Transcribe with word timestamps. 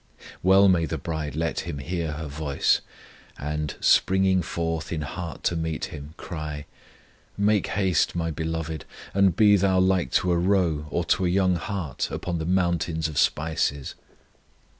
Well 0.41 0.67
may 0.67 0.85
the 0.85 0.97
bride 0.97 1.35
let 1.35 1.59
Him 1.59 1.77
hear 1.77 2.13
her 2.13 2.25
voice, 2.25 2.81
and, 3.37 3.75
springing 3.79 4.41
forth 4.41 4.91
in 4.91 5.01
heart 5.03 5.43
to 5.43 5.55
meet 5.55 5.85
Him, 5.93 6.15
cry: 6.17 6.65
Make 7.37 7.67
haste, 7.67 8.15
my 8.15 8.31
Beloved, 8.31 8.85
And 9.13 9.35
be 9.35 9.55
Thou 9.57 9.79
like 9.79 10.09
to 10.13 10.31
a 10.31 10.37
roe 10.39 10.87
or 10.89 11.03
to 11.05 11.27
a 11.27 11.29
young 11.29 11.55
hart 11.55 12.09
Upon 12.09 12.39
the 12.39 12.47
mountains 12.47 13.07
of 13.07 13.19
spices! 13.19 13.93